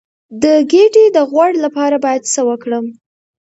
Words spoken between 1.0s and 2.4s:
د غوړ لپاره باید